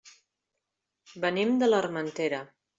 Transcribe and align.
Venim 1.27 1.55
de 1.63 1.71
l'Armentera. 1.71 2.45